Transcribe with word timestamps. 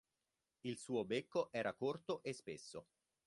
Il 0.63 0.77
suo 0.79 1.05
becco 1.05 1.51
era 1.51 1.73
corto 1.75 2.23
e 2.23 2.33
spesso. 2.33 2.87